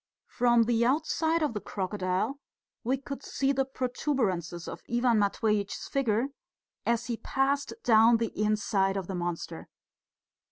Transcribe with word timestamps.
From 0.29 0.63
the 0.63 0.83
outside 0.83 1.43
of 1.43 1.53
the 1.53 1.61
crocodile 1.61 2.39
we 2.83 2.97
could 2.97 3.21
see 3.21 3.51
the 3.51 3.65
protuberances 3.65 4.67
of 4.67 4.81
Ivan 4.91 5.19
Matveitch's 5.19 5.87
figure 5.87 6.29
as 6.87 7.05
he 7.05 7.17
passed 7.17 7.75
down 7.83 8.17
the 8.17 8.35
inside 8.35 8.97
of 8.97 9.05
the 9.05 9.13
monster. 9.13 9.67